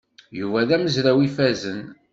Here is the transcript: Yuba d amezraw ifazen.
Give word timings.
Yuba 0.39 0.67
d 0.67 0.69
amezraw 0.75 1.19
ifazen. 1.27 1.81